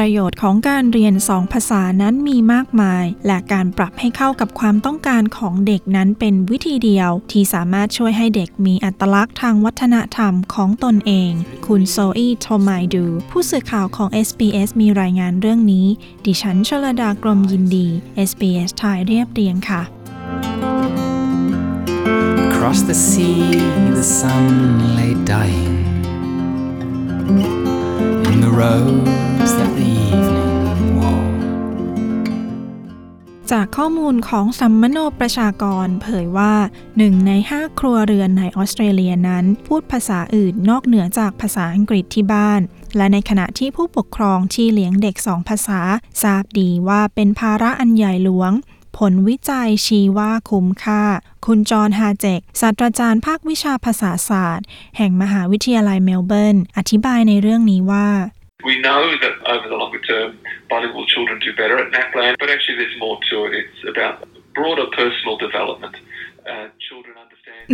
[0.00, 11.32] ประโยชน์ของการเรียนสองภาษานั้นมีมากมาย และการปรับให้เข้ากับความต้องการของเด็กนั้นเป็นวิธีเดียว ที่สามารถช่วยให้เด็กมีอัตลักษณ์ทางวัฒนธรรมของตนเอง
[11.66, 15.86] คุณโซอีโทมายดู ผู้สื่อข่าวของ SBS มีรายงานเรื่องนี้
[16.24, 17.86] ดิฉันชลดากรมยินดี
[18.28, 19.82] SBS ไทยเรียบเรียงค่ะ
[22.46, 23.40] Across the sea,
[23.98, 24.44] the sun
[24.96, 25.80] lay dying
[28.32, 31.28] in the robes that the evening wore.
[33.50, 36.54] จากข้อมูลของสัมมโนประชากรเผยว่า
[36.96, 42.60] หนึ่งในห้าครัวเรือนในออสเตรเลียนั้น พูดภาษาอื่นนอกเหนือจากภาษาอังกฤษที่บ้าน
[42.96, 45.80] และในขณะที่ผู้ปกครองที่เลี้ยงเด็กสองภาษา
[46.22, 48.52] ทราบดีว่าเป็นภาระอันใหญ่หลวง
[48.98, 51.02] ผลวิจัยชี้ว่าคุ้มค่า
[51.46, 54.66] คุณจอห์นฮาเจกศาสตราจารย์ภาควิชาภาษาศาสตร์
[54.96, 58.08] แห่งมหาวิทยาลัยเมลเบิร์น อธิบายในเรื่องนี้ว่า
[58.68, 60.38] We know that over the longer term,
[60.68, 63.52] bilingual children do better at NAPLAN, but actually there's more to it.
[63.60, 64.14] It's about
[64.54, 65.96] broader personal development.
[66.50, 67.29] Uh, children under...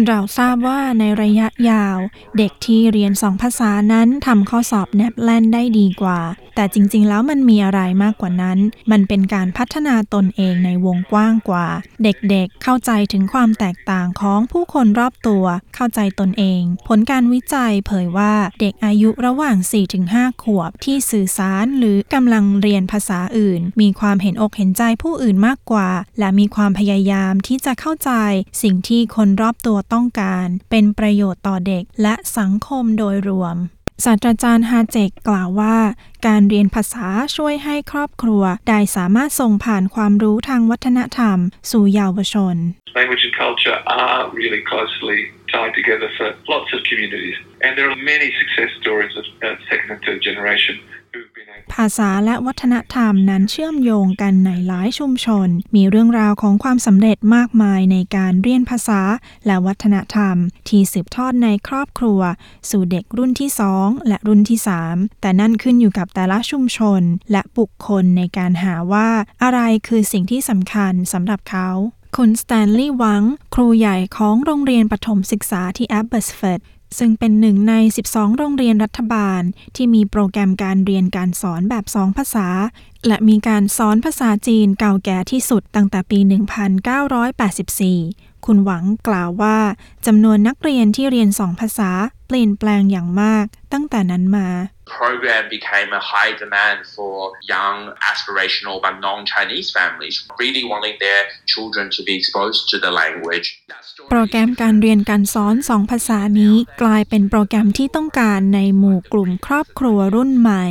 [0.07, 1.97] เราทราบว่าในระยะยาว
[2.39, 6.21] เด็กที่เรียนสองภาษานั้นทำข้อสอบแนบแลนได้ดีกว่า
[6.55, 8.59] แต่จริงๆ แล้วมันมีอะไรมากกว่านั้น
[8.91, 11.67] มันเป็นการพัฒนาตนเองในวงกว้างกว่า
[12.03, 19.57] เด็กๆเข้าใจถึงความแตกต่างของผู้คนรอบตัว เข้าใจตนเอง ผลการวิจัยเผยว่าเด็กอายุระหว่าง
[20.01, 25.89] 4-5 ขวบที่สื่อสารหรือกำลังเรียนภาษาอื่น มีความเห็นอกเห็นใจผู้อื่นมากกว่า
[26.19, 28.13] และมีความพยายามที่จะเข้าใจ
[28.63, 33.57] สิ่งที่คนรอบตัวต้องการ เป็นประโยชน์ต่อเด็กและสังคมโดยรวม
[34.05, 35.77] ศาสตราจารย์ฮาเจกกล่าวว่า
[36.27, 41.39] การเรียนภาษาช่วยให้ครอบครัว ได้สามารถส่งผ่านความรู้ทางวัฒนธรรม
[41.71, 42.57] สู่เยาวชน
[42.99, 45.19] Language and culture are really closely
[45.55, 47.37] tied together for lots of communities.
[47.65, 49.25] And there are many success stories of
[49.71, 50.75] second and third generation
[51.73, 59.01] ภาษาและวัฒนธรรมนั้นเชื่อมโยงกันในหลายชุมชน มีเรื่องราวของความสำเร็จมากมายในการเรียนภาษา
[59.47, 60.37] และวัฒนธรรม
[60.69, 62.21] ที่สืบทอดในครอบครัว
[62.71, 64.59] สู่เด็กรุ่นที่ 2 และรุ่นที่
[64.91, 67.03] 3 แต่นั่นขึ้นอยู่กับแต่ละชุมชน
[67.33, 69.09] และบุคคลในการหาว่า
[69.43, 71.69] อะไรคือสิ่งที่สำคัญสำหรับเขา
[72.17, 73.23] คุณสแตนลีย์วัง
[73.55, 76.61] ครูใหญ่ของโรงเรียนประถมศึกษาที่แอบบอตส์ฟอร์ด
[76.99, 77.75] ซึ่งเป็นหนึ่งใน
[78.07, 79.43] 12 โรงเรียนรัฐบาล
[79.77, 82.49] ที่มีโปรแกรมการเรียนการสอนแบบ 2 ภาษา
[83.07, 86.19] และมีการสอนภาษาจีนเก่าแก่ที่สุดตั้งแต่ปี
[87.53, 89.59] 1984 คุณหวังกล่าวว่า
[90.07, 91.91] จำนวนนักเรียนที่เรียนสองภาษา
[92.27, 94.49] เปลี่ยนแปลงอย่างมากตั้งแต่นั้นมา
[94.87, 97.79] program became a high demand for young
[98.11, 103.47] aspirational but non-Chinese families, really wanting their children to be exposed to the language.
[103.73, 110.65] That story โปรแกรมการเรียนการสอนสองภาษานี้กลายเป็นโปรแกรมที่ต้องการในหมู่กลุ่มครอบครัวรุ่นใหม่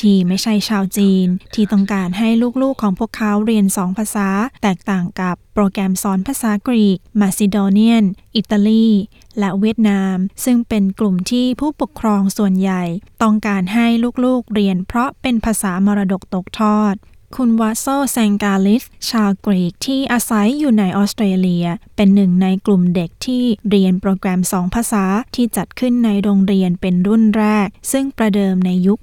[0.00, 2.28] ที่ไม่ใช่ชาวจีน ที่ต้องการให้
[2.62, 4.28] ลูกๆของพวกเขาเรียนสองภาษา
[4.62, 8.04] แตกต่างกับโปรแกรมสอนภาษากรีก มาซิโดเนียน
[8.36, 8.88] อิตาลี
[9.38, 12.82] และเวียดนาม ซึ่งเป็นกลุ่มที่ผู้ปกครองส่วนใหญ่
[13.22, 13.86] ต้องการให้
[14.24, 16.94] ลูกๆเรียนเพราะเป็นภาษามรดกตกทอด
[17.36, 21.66] คุณวาโซแซงกาลิส ชาวกรีกที่อาศัยอยู่ในออสเตรเลีย
[21.96, 25.04] เป็นหนึ่งในกลุ่มเด็กที่เรียนโปรแกรมสองภาษา
[25.34, 28.98] ที่จัดขึ้นในโรงเรียนเป็นรุ่นแรก ซึ่งประเดิมในยุค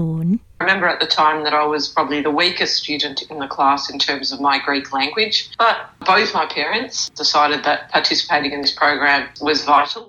[0.00, 3.89] 80 remember at the time that I was probably the weakest student in the class
[3.91, 5.75] in terms of my Greek language, but
[6.13, 10.03] both my parents decided that participating in this program was vital.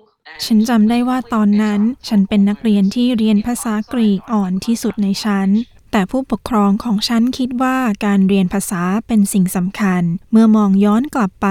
[0.46, 5.48] ฉันจำได้ว่าตอนนั้น ฉันเป็นนักเรียนที่เรียนภาษากรีกอ่อนที่สุดในชั้น
[5.91, 11.49] แต่ผู้ปกครองของฉันคิดว่าการเรียนภาษาเป็นสิ่งสำคัญ เมื่อมองย้อนกลับไป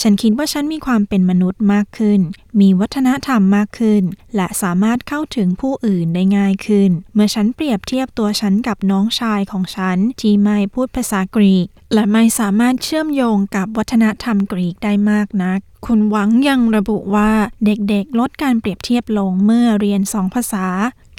[0.00, 2.20] ฉันคิดว่าฉันมีความเป็นมนุษย์มากขึ้น
[2.60, 4.02] มีวัฒนธรรมมากขึ้น
[4.36, 17.30] และสามารถเข้าถึงผู้อื่นได้ง่ายขึ้น เมื่อฉันเปรียบเทียบตัวฉันกับน้องชายของฉันที่ไม่พูดภาษากรีก และไม่สามารถเชื่อมโยงกับวัฒนธรรมกรีกได้มากนัก คุณหวังยังระบุว่า
[17.66, 20.66] เด็กๆ ลดการเปรียบเทียบลงเมื่อเรียนสองภาษา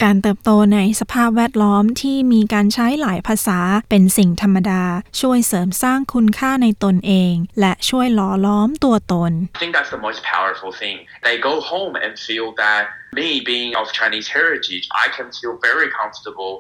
[0.04, 3.60] การเติบโตในสภาพแวดล้อมที่มีการใช้หลายภาษา
[3.90, 4.84] เป็นสิ่งธรรมดา
[5.22, 10.98] ช่วยเสริมสร้างคุณค่าในตนเอง และช่วยหล่อล้อมตัวตน I think that's the most powerful thing.
[11.28, 12.84] They go home and feel that
[13.22, 16.54] me being of Chinese heritage, I can feel very comfortable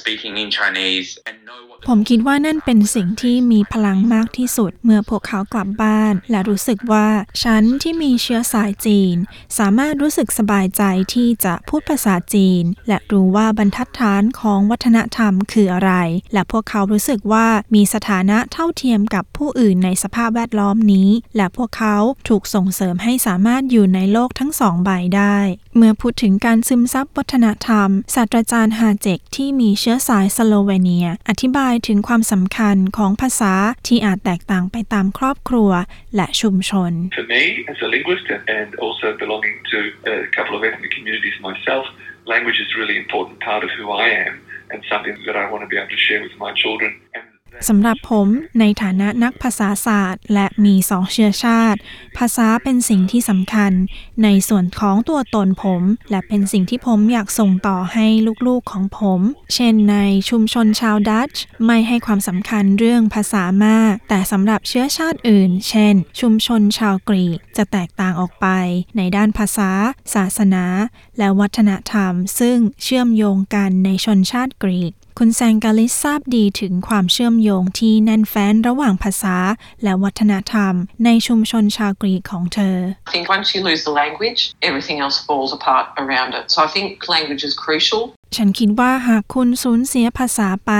[0.00, 7.08] speaking in Chinese and know what ผมคิดว่านั่นเป็นสิ่งที่มีพลังมากที่สุด เมื่อพวกเขากลับบ้าน และรู้สึกว่า
[7.42, 9.16] ฉันฉันที่มีเชื้อสายจีน
[9.58, 10.82] สามารถรู้สึกสบายใจ
[11.14, 15.92] ที่จะพูดภาษาจีน และรู้ว่าบรรทัดฐานของวัฒนธรรมคืออะไร
[16.32, 21.96] และพวกเขารู้สึกว่ามีสถานะเท่าเทียมกับผู้อื่นในสภาพแวดล้อมนี้ และพวกเขา
[22.28, 25.38] ถูกส่งเสริมให้สามารถอยู่ในโลกทั้งสองใบได้
[25.76, 33.54] เมื่อพูดถึงการซึมซับวัฒนธรรม ศาสตราจารย์ฮาเจกที่มีเชื้อสายสโลเวเนีย อธิบายถึงความสำคัญของภาษา
[33.86, 35.70] ที่อาจแตกต่างไปตามครอบครัว
[36.16, 36.92] และชุมชน
[37.38, 41.86] me, as a linguist and- also belonging to a couple of ethnic communities myself,
[42.26, 44.34] language is a really important part of who I am
[44.70, 47.00] and something that I want to be able to share with my children.
[47.68, 48.28] สำหรับผม
[48.60, 51.78] ในฐานะนักภาษาศาสตร์ และมีสองเชื้อชาติ
[52.18, 53.72] ภาษาเป็นสิ่งที่สำคัญ
[54.22, 58.06] ในส่วนของตัวตนผม และเป็นสิ่งที่ผมอยากส่งต่อให้
[58.46, 59.20] ลูกๆของผม
[59.54, 59.96] เช่นใน
[60.30, 68.46] ชุมชนชาวดัตช์ไม่ให้ความสำคัญเรื่องภาษามาก แต่สำหรับเชื้อชาติอื่น เช่น ชุมชนชาวกรีกจะแตกต่างออกไป
[68.96, 69.70] ในด้านภาษา
[70.14, 70.64] ศาสนา
[71.18, 74.92] และวัฒนธรรม ซึ่งเชื่อมโยงกันในชนชาติกรีก
[75.22, 79.36] คุณแซงกาลิสทราบดีถึงความเชื่อมโยงที่แน่นแฟ้นระหว่างภาษา
[79.82, 80.74] และวัฒนธรรม
[81.04, 82.76] ในชุมชนชาวกรีกของเธอ
[83.08, 86.44] I think once you lose the language, everything else falls apart around it.
[86.52, 88.02] So I think language is crucial.
[88.36, 90.72] ฉันคิดว่าหากคุณสูญเสียภาษาไป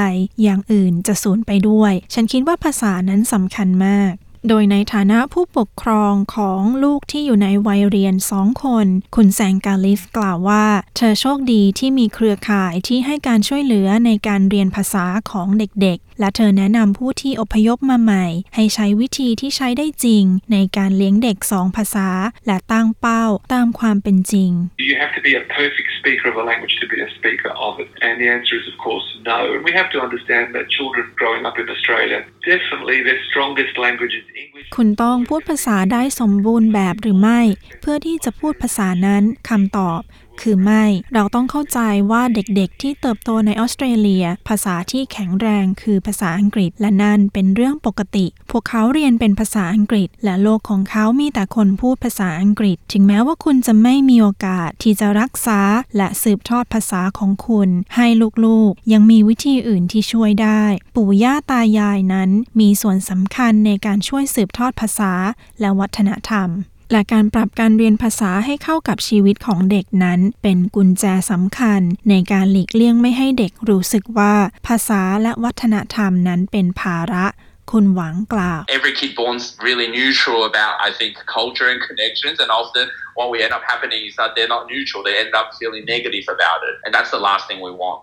[0.42, 4.12] อย่างอื่นจะสูญไปด้วย ฉันคิดว่าภาษานั้นสำคัญมาก
[4.48, 8.86] โดยในฐานะผู้ปกครองของลูกที่อยู่ในวัยเรียนสองคน
[9.16, 10.64] คุณแซงกาลิฟกล่าวว่า
[10.96, 22.08] เธอโชคดีที่มีเครือข่ายที่ให้การช่วยเหลือในการเรียนภาษาของเด็กๆ และเธอแนะนำผู้ที่อพยพมาใหม่ ให้ใช้วิธีที่ใช้ได้จริง ในการเลี้ยงเด็กสองภาษา
[22.46, 24.50] และตั้งเป้าตามความเป็นจริง
[24.88, 27.72] You have to be a perfect speaker of a language to be a speaker of
[27.82, 27.88] it.
[28.06, 29.40] And the answer is, of course, no.
[29.54, 32.18] And we have to understand that children growing up in Australia,
[32.52, 34.26] definitely their strongest language is
[34.74, 37.40] คุณต้องพูดภาษาได้สมบูรณ์แบบหรือไม่
[37.80, 40.00] เพื่อที่จะพูดภาษานั้นคำตอบ
[40.42, 41.80] คือไม่ เราต้องเข้าใจ
[42.10, 55.60] ว่าเด็กๆ ที่เติบโตในออสเตรเลีย ภาษาที่แข็งแรงคือภาษาอังกฤษและนั่นเป็นเรื่องปกติ พวกเขาเรียนเป็นภาษาอังกฤษ และโลกของเขามีแต่คนพูดภาษาอังกฤษ ถึงแม้ว่าคุณจะไม่มีโอกาสที่จะรักษา
[55.96, 58.06] และสืบทอดภาษาของคุณ ให้
[58.44, 60.62] ลูกๆ ยังมีวิธีอื่นที่ช่วยได้
[60.96, 62.30] ปู่ย่าตายายนั้น
[62.60, 65.12] มีส่วนสำคัญในการช่วยสืบทอดภาษา
[65.60, 66.50] และวัฒนธรรม
[66.92, 71.80] และการปรับการเรียนภาษาให้เข้ากับชีวิตของเด็กนั้นเป็นกุญแจสำคัญ
[72.10, 74.34] ในการหลีกเลี่ยงไม่ให้เด็กรู้สึกว่า
[74.66, 77.26] ภาษาและวัฒนธรรมนั้นเป็นภาระ
[77.70, 82.86] คุณหวังกล่าว Every kid born's really neutral about, I think, culture and connections, and often
[83.18, 85.00] what we end up happening is that they're not neutral.
[85.08, 88.00] They end up feeling negative about it, and that's the last thing we want.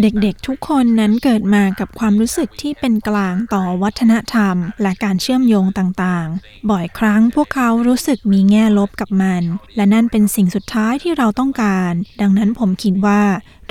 [0.00, 9.42] เด็กๆทุกคนนั้นเกิดมากับความรู้สึกที่เป็นกลางต่อวัฒนธรรม และการเชื่อมโยงต่างๆ บ่อยครั้งพวกเขารู้สึกมีแง่ลบกับมัน
[9.76, 13.22] และนั่นเป็นสิ่งสุดท้ายที่เราต้องการ ดังนั้นผมคิดว่า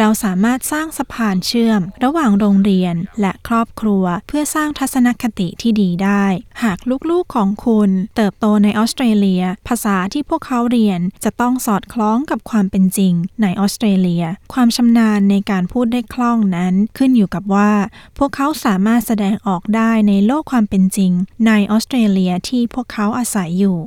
[0.03, 6.25] เราสามารถสร้างสะพานเชื่อม ระหว่างโรงเรียนและครอบครัว เพื่อสร้างทัศนคติที่ดีได้
[6.63, 6.77] หาก
[7.09, 17.71] ลูกๆของคุณเติบโตในออสเตรเลีย ภาษาที่พวกเขาเรียนจะต้องสอดคล้องกับความเป็นจริงในออสเตรเลีย ความชำนาญในการพูดได้คล่องนั้น ขึ้นอยู่กับว่า
[18.17, 21.11] พวกเขาสามารถแสดงออกได้ในโลกความเป็นจริง
[21.47, 23.79] ในออสเตรเลียที่พวกเขาอาศัยอยู่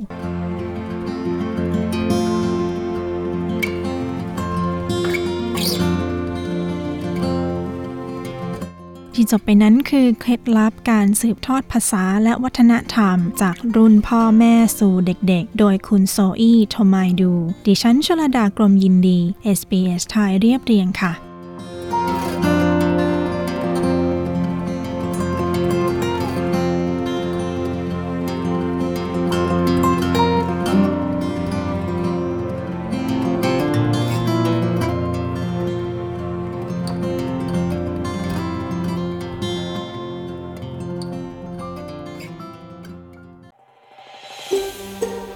[9.15, 17.33] ที่จบไปนั้นคือเคล็ดลับการสืบทอดภาษาและวัฒนธรรม จากรุ่นพ่อแม่สู่เด็กๆ โดยคุณโซอี้โทมายดู
[17.65, 19.19] ดิฉันชลดากรมยินดี
[19.57, 21.11] SBS ไทยเรียบเรียงค่ะ